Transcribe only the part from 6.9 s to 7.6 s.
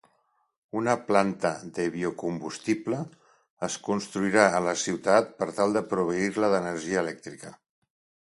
elèctrica.